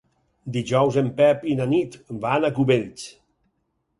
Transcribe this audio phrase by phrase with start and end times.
[0.53, 1.99] Dijous en Pep i na Nit
[2.31, 3.07] van a Cubells.